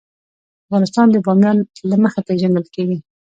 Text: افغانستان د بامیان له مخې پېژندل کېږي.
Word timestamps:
افغانستان 0.65 1.07
د 1.11 1.15
بامیان 1.25 1.57
له 1.89 1.95
مخې 2.03 2.21
پېژندل 2.27 2.65
کېږي. 2.75 2.97